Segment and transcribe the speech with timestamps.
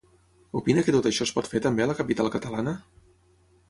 [0.59, 2.79] Opina que tot això es pot fer també a la capital catalana?